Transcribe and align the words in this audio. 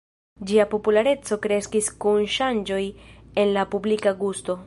Ĝia 0.51 0.63
populareco 0.71 1.37
kreskis 1.43 1.91
kun 2.05 2.25
ŝanĝoj 2.37 2.81
en 3.43 3.55
la 3.59 3.67
publika 3.77 4.19
gusto. 4.23 4.57